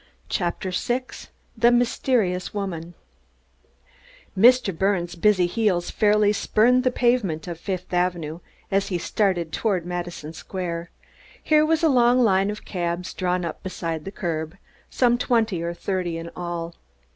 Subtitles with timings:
[0.29, 1.03] CHAPTER VI
[1.55, 2.95] THE MYSTERIOUS WOMAN
[4.35, 4.75] Mr.
[4.75, 8.39] Birnes' busy heels fairly spurned the pavements of Fifth Avenue
[8.71, 10.89] as he started toward Madison Square.
[11.43, 14.57] Here was a long line of cabs drawn up beside the curb,
[14.89, 16.73] some twenty or thirty in all.